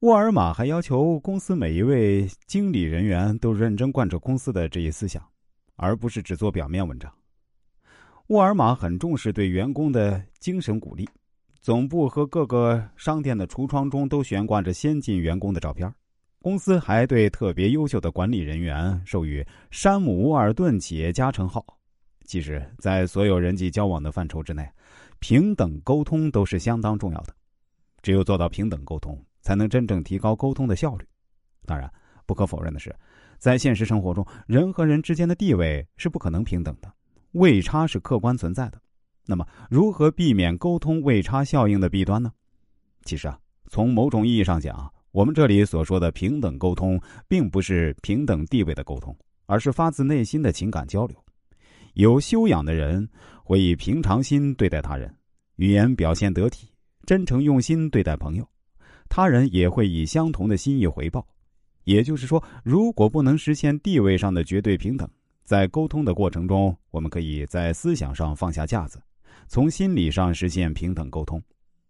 [0.00, 5.22] 沃尔玛还要求公司每一位经理人员都认真贯彻公司的这一思想，
[5.76, 7.12] 而不是只做表面文章。
[8.28, 11.06] 沃尔玛很重视对员工的精神鼓励，
[11.60, 15.92] 总部和各个商店的橱窗中都悬挂着先进员工的照片。
[16.40, 21.62] 公司还对特别优秀的管理人员授予“山姆·沃尔顿企业家”称号。
[22.24, 24.66] 其实，在所有人际交往的范畴之内，
[25.18, 27.34] 平等沟通都是相当重要的。
[28.00, 29.22] 只有做到平等沟通。
[29.40, 31.06] 才能真正提高沟通的效率。
[31.66, 31.92] 当然，
[32.26, 32.94] 不可否认的是，
[33.38, 36.92] 在现实生活中，人和人之间的地位是不可能平等的，
[37.32, 38.80] 位差是客观存在的。
[39.26, 42.32] 那么，如何避免沟通位差效应的弊端呢？
[43.04, 51.16] 其实啊，从某种意义上讲，我们这里所说的平等沟通，并不是平等地位的沟通，而是发自内心的情感交流。
[51.94, 53.08] 有修养的人
[53.44, 55.12] 会以平常心对待他人，
[55.56, 56.68] 语言表现得体，
[57.04, 58.48] 真诚用心对待朋友。
[59.10, 61.26] 他人也会以相同的心意回报，
[61.82, 65.06] 也就是说，如果不能实现地位上的绝对平等，
[65.44, 69.02] 在沟通的过程中，我们可以在思想上放下架子，
[69.48, 71.42] 从心理上实现平等沟通。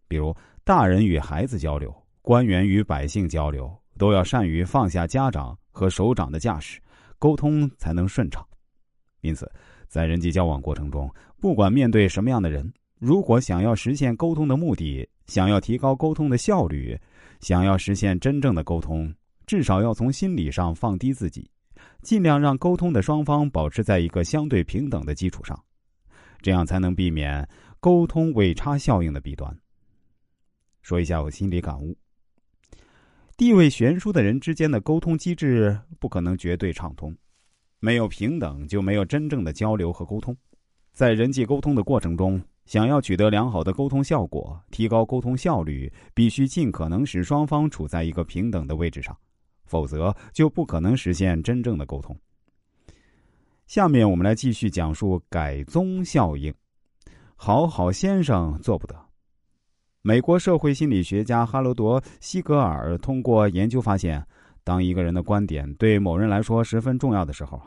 [0.08, 6.80] 比如，大人与孩子交流，官员与百姓交流，都要善于放下家长和首长的架势，
[7.18, 8.42] 沟通才能顺畅。
[9.20, 9.46] 因此，
[9.88, 16.98] 在人际交往过程中，不管面对什么样的人，如果想要实现沟通的目的，想要提高沟通的效率，
[17.40, 19.12] 想要实现真正的沟通，
[19.46, 21.50] 至少要从心理上放低自己，
[22.02, 25.58] 尽量让沟通的双方保持在一个相对平等的基础上，
[26.42, 27.48] 这样才能避免
[27.80, 29.56] 沟通位差效应的弊端。
[30.82, 31.96] 说一下我心里感悟：
[33.36, 37.16] 地位悬殊的人之间的沟通机制不可能绝对畅通，
[37.78, 40.36] 没有平等就没有真正的交流和沟通，
[40.92, 42.40] 在人际沟通的过程中。
[42.70, 49.16] 想要取得良好的沟通效果，提高沟通效率，必须尽可能使双方处在一个平等的位置上，
[49.64, 52.16] 否则就不可能实现真正的沟通。
[53.66, 56.54] 下面我们来继续讲述改宗效应。
[57.34, 58.94] 好好先生做不得。
[60.02, 64.24] 美国社会心理学家哈罗德·西格尔通过研究发现，
[64.62, 67.60] 当一个人的观点对某人来说十分重要的时候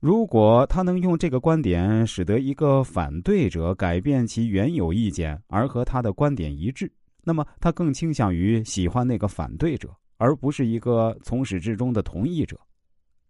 [0.00, 6.92] 如果他能用这个观点使得一个反对者改变其原有意见而和他的观点一致，
[7.24, 12.60] 那么他更倾向于喜欢那个反对者，而不是一个从始至终的同意者。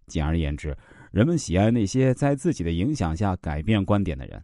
[0.07, 0.77] 简而言之，
[1.13, 4.43] 人们喜爱那些在自己的影响下改变观点的人，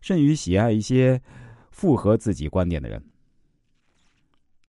[0.00, 1.20] 甚于喜爱一些
[1.70, 3.02] 符合自己观点的人。